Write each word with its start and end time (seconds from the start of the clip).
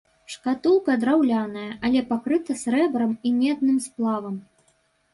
Шкатулка 0.35 0.95
драўляная, 1.03 1.67
але 1.89 2.03
пакрыта 2.11 2.51
срэбрам 2.65 3.17
і 3.27 3.39
медным 3.39 3.77
сплавам. 3.89 4.35